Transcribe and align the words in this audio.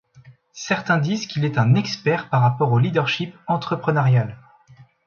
Certains 0.55 0.97
disent 0.97 1.27
qu’il 1.27 1.45
est 1.45 1.59
un 1.59 1.75
expert 1.75 2.27
par 2.29 2.41
rapport 2.41 2.71
au 2.71 2.79
leadership 2.79 3.35
entrepreneurial. 3.45 4.35